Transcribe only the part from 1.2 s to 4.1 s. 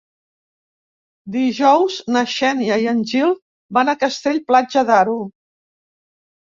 Dijous na Xènia i en Gil van a